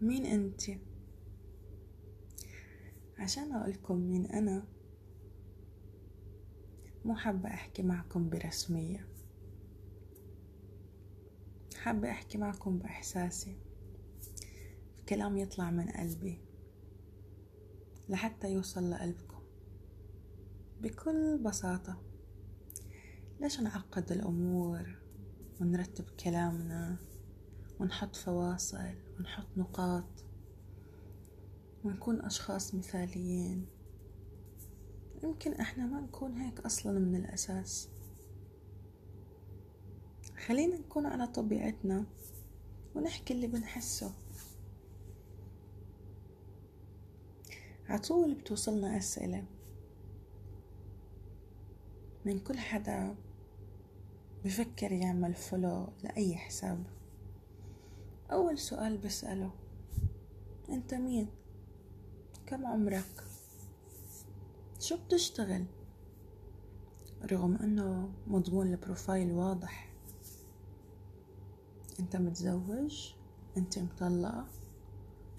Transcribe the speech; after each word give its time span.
مين 0.00 0.26
انت؟ 0.26 0.62
عشان 3.18 3.52
أقولكم 3.52 3.96
مين 3.96 4.26
أنا 4.26 4.66
مو 7.04 7.16
حابة 7.16 7.48
أحكي 7.48 7.82
معكم 7.82 8.28
برسمية. 8.28 9.08
حابة 11.76 12.10
أحكي 12.10 12.38
معكم 12.38 12.78
بإحساسي 12.78 13.56
كلام 15.08 15.38
يطلع 15.38 15.70
من 15.70 15.88
قلبي 15.88 16.40
لحتى 18.08 18.52
يوصل 18.52 18.90
لقلبكم. 18.90 19.38
بكل 20.80 21.38
بساطة 21.38 22.02
ليش 23.40 23.60
نعقد 23.60 24.12
الأمور 24.12 24.98
ونرتب 25.60 26.04
كلامنا؟ 26.24 26.96
ونحط 27.80 28.16
فواصل 28.16 28.94
ونحط 29.18 29.46
نقاط 29.56 30.24
ونكون 31.84 32.20
أشخاص 32.20 32.74
مثاليين. 32.74 33.66
يمكن 35.22 35.52
إحنا 35.52 35.86
ما 35.86 36.00
نكون 36.00 36.32
هيك 36.38 36.60
أصلا 36.60 36.98
من 36.98 37.16
الأساس. 37.16 37.88
خلينا 40.46 40.78
نكون 40.78 41.06
على 41.06 41.26
طبيعتنا 41.26 42.04
ونحكي 42.94 43.34
اللي 43.34 43.46
بنحسه. 43.46 44.12
عطول 47.88 48.34
بتوصلنا 48.34 48.98
أسئلة 48.98 49.44
من 52.24 52.38
كل 52.38 52.58
حدا 52.58 53.16
بفكر 54.44 54.92
يعمل 54.92 55.34
follow 55.34 55.88
لأي 56.02 56.36
حساب. 56.36 56.97
أول 58.32 58.58
سؤال 58.58 58.98
بسأله 58.98 59.50
أنت 60.68 60.94
مين؟ 60.94 61.28
كم 62.46 62.66
عمرك؟ 62.66 63.24
شو 64.80 64.96
بتشتغل؟ 64.96 65.64
رغم 67.32 67.56
أنه 67.56 68.10
مضمون 68.26 68.66
ال 68.66 68.74
profile 68.74 69.32
واضح 69.32 69.92
أنت 72.00 72.16
متزوج؟ 72.16 73.12
أنت 73.56 73.78
مطلقة؟ 73.78 74.46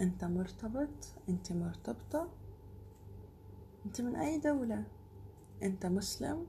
أنت 0.02 0.26
مرتبط؟ 0.26 0.90
أنت 1.30 1.52
مرتبطة؟ 1.52 2.28
أنت 3.86 4.02
من 4.02 4.16
أي 4.16 4.38
دولة؟ 4.38 4.84
أنت 5.64 5.86
مسلم؟ 5.86 6.48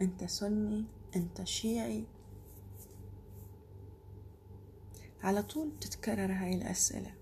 أنت 0.00 0.24
سني؟ 0.24 0.84
أنت 1.16 1.42
شيعي؟ 1.42 2.04
على 5.22 5.42
طول 5.42 5.68
بتتكرر 5.68 6.32
هاي 6.32 6.54
الأسئلة. 6.54 7.14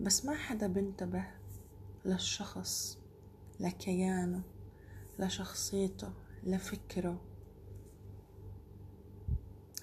بس 0.00 0.24
ما 0.24 0.34
حدا 0.34 0.66
بنتبه 0.66 1.24
للشخص 2.04 2.98
لكيانه 3.60 4.42
لشخصيته 5.18 6.12
لفكره 6.44 7.20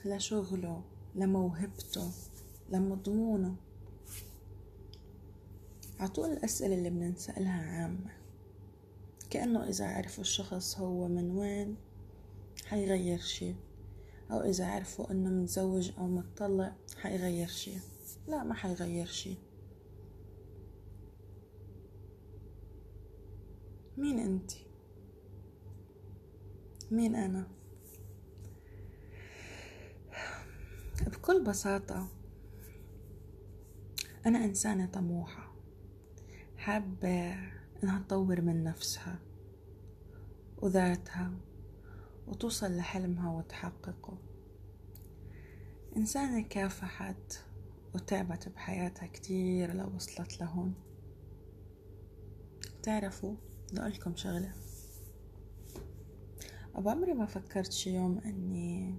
لشغله 0.05 0.83
لموهبته 1.15 2.11
لمضمونه. 2.69 3.55
عطول 5.99 6.31
الأسئلة 6.31 6.75
اللي 6.75 6.89
بنسألها 6.89 7.61
عامة. 7.61 8.17
كأنه 9.29 9.69
إذا 9.69 9.85
عرفوا 9.87 10.21
الشخص 10.21 10.77
هو 10.77 11.07
من 11.07 11.31
وين 11.31 11.75
حيغير 12.65 13.19
شي. 13.19 13.55
أو 14.31 14.41
إذا 14.41 14.67
عرفوا 14.67 15.11
إنه 15.11 15.29
متزوج 15.29 15.91
أو 15.97 16.07
متطلق 16.07 16.73
حيغير 16.97 17.47
شي 17.47 17.71
لا 18.27 18.43
ما 18.43 18.53
حيغير 18.53 19.05
شي 19.05 19.35
مين 23.97 24.19
أنت؟ 24.19 24.51
مين 26.91 27.15
أنا؟ 27.15 27.47
بكل 31.07 31.43
بساطة 31.43 32.07
أنا 34.25 34.45
إنسانة 34.45 34.85
طموحة 34.85 35.53
حابة 36.57 37.33
إنها 37.83 37.99
تطور 37.99 38.41
من 38.41 38.63
نفسها 38.63 39.19
وذاتها 40.57 41.31
وتوصل 42.27 42.77
لحلمها 42.77 43.31
وتحققه. 43.31 44.17
إنسانة 45.97 46.41
كافحت 46.41 47.43
وتعبت 47.95 48.49
بحياتها 48.49 49.07
كتير 49.07 49.73
لو 49.73 49.95
وصلت 49.95 50.41
لهون. 50.41 50.73
تعرفوا 52.83 53.35
لأقولكم 53.73 54.15
شغلة. 54.15 54.53
أبو 56.75 56.89
عمري 56.89 57.13
ما 57.13 57.25
فكرت 57.25 57.71
شي 57.71 57.95
يوم 57.95 58.17
أني 58.17 58.95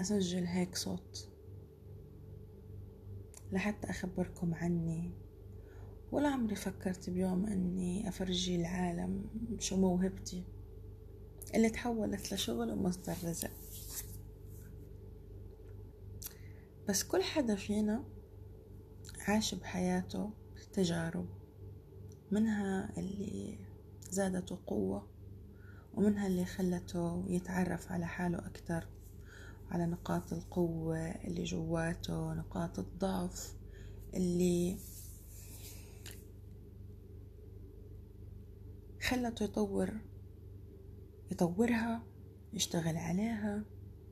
أسجل 0.00 0.44
هيك 0.44 0.76
صوت 0.76 1.28
لحتى 3.52 3.90
أخبركم 3.90 4.54
عني. 4.54 5.12
ولا 6.12 6.28
عمري 6.28 6.54
فكرت 6.54 7.10
بيوم 7.10 7.46
أني 7.46 8.08
أفرجي 8.08 8.56
العالم 8.56 9.24
شو 9.58 9.76
موهبتي. 9.76 10.44
اللي 11.54 11.70
تحولت 11.70 12.32
لشغل 12.34 12.70
ومصدر 12.72 13.14
رزق. 13.24 13.50
بس 16.88 17.02
كل 17.04 17.22
حدا 17.22 17.54
فينا 17.54 18.04
عاش 19.28 19.54
بحياته 19.54 20.30
تجارب 20.72 21.28
منها 22.30 22.92
اللي 22.98 23.58
زادته 24.10 24.58
قوة 24.66 25.08
ومنها 25.94 26.26
اللي 26.26 26.44
خلته 26.44 27.24
يتعرف 27.28 27.92
على 27.92 28.06
حاله 28.06 28.38
أكثر 28.38 28.88
على 29.70 29.86
نقاط 29.86 30.32
القوة 30.32 30.98
اللي 30.98 31.44
جواته 31.44 32.34
نقاط 32.34 32.78
الضعف 32.78 33.54
اللي 34.14 34.78
خلته 39.02 39.44
يطور 39.44 40.00
يطورها 41.30 42.02
يشتغل 42.52 42.96
عليها 42.96 43.64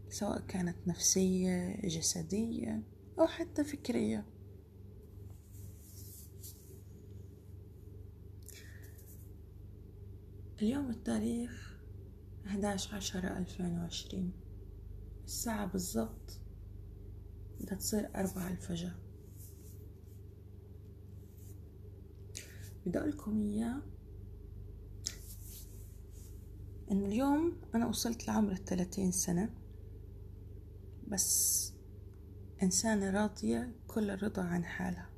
سواء 0.09 0.41
كانت 0.41 0.77
نفسية 0.89 1.81
جسدية 1.81 2.83
أو 3.19 3.27
حتى 3.27 3.65
فكرية. 3.65 4.27
اليوم 10.63 10.91
التاريخ 10.91 11.81
11 12.47 12.97
عشرة 12.97 13.39
2020 13.39 14.33
الساعة 15.25 15.67
بالضبط 15.67 16.41
بدها 17.61 17.75
تصير 17.79 18.11
أربعة 18.15 18.49
الفجر. 18.51 18.93
بدي 22.87 22.99
أقولكم 22.99 23.41
إياه 23.41 23.83
إنه 26.91 27.07
اليوم 27.07 27.61
أنا 27.75 27.87
وصلت 27.87 28.29
لعمر 28.29 28.53
الثلاثين 28.53 29.13
سنة 29.13 29.51
بس 31.09 31.73
إنسانة 32.63 33.11
راضية 33.11 33.75
كل 33.87 34.11
الرضا 34.11 34.43
عن 34.43 34.65
حالها 34.65 35.11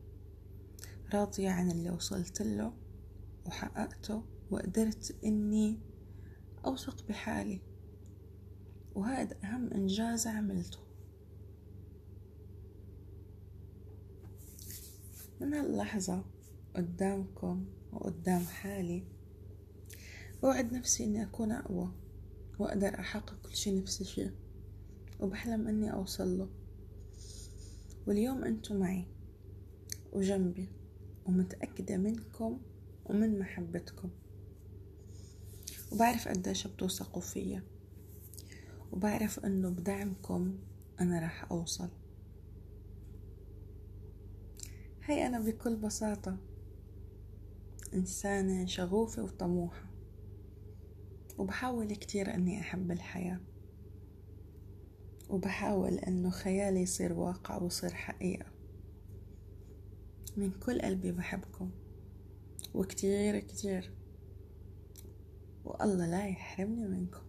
راضية 1.14 1.50
عن 1.50 1.70
اللي 1.70 1.90
وصلت 1.90 2.42
له 2.42 2.72
وحققته 3.46 4.22
وقدرت 4.50 5.16
إني 5.24 5.78
أوثق 6.66 7.08
بحالي 7.08 7.60
وهذا 8.94 9.36
أهم 9.44 9.72
إنجاز 9.72 10.26
عملته. 10.26 10.78
من 15.40 15.54
هاللحظة 15.54 16.24
قدامكم 16.76 17.66
وقدام 17.92 18.40
حالي 18.44 19.17
بوعد 20.42 20.72
نفسي 20.72 21.04
إني 21.04 21.22
أكون 21.22 21.52
أقوى 21.52 21.92
وأقدر 22.58 23.00
أحقق 23.00 23.42
كل 23.42 23.56
شي 23.56 23.80
نفسي 23.80 24.04
فيه 24.04 24.34
وبحلم 25.20 25.68
إني 25.68 25.92
أوصل 25.92 26.38
له. 26.38 26.48
واليوم 28.06 28.44
أنتوا 28.44 28.76
معي 28.76 29.06
وجنبي 30.12 30.68
ومتأكدة 31.26 31.96
منكم 31.96 32.60
ومن 33.04 33.38
محبتكم. 33.38 34.10
وبعرف 35.92 36.28
قديش 36.28 36.66
بتوثقوا 36.66 37.22
فيا. 37.22 37.62
وبعرف 38.92 39.38
إنه 39.38 39.70
بدعمكم 39.70 40.58
أنا 41.00 41.20
راح 41.20 41.52
أوصل. 41.52 41.88
هي 45.04 45.26
أنا 45.26 45.40
بكل 45.40 45.76
بساطة 45.76 46.36
إنسانة 47.94 48.66
شغوفة 48.66 49.22
وطموحة. 49.22 49.87
وبحاول 51.38 51.94
كتير 51.94 52.34
إني 52.34 52.60
أحب 52.60 52.90
الحياة. 52.90 53.40
وبحاول 55.28 55.94
إنه 55.94 56.30
خيالي 56.30 56.80
يصير 56.80 57.12
واقع 57.12 57.62
ويصير 57.62 57.94
حقيقة. 57.94 58.46
من 60.36 60.50
كل 60.50 60.80
قلبي 60.82 61.12
بحبكم. 61.12 61.70
وكتير 62.74 63.38
كتير. 63.38 63.92
والله 65.64 66.06
لا 66.06 66.26
يحرمني 66.26 66.88
منكم. 66.88 67.27